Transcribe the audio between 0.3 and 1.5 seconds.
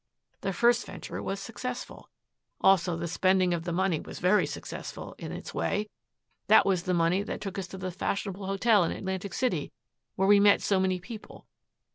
The first venture was